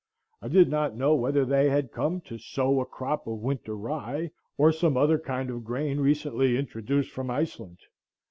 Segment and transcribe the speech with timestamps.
[0.41, 4.31] I did not know whether they had come to sow a crop of winter rye,
[4.57, 7.77] or some other kind of grain recently introduced from Iceland.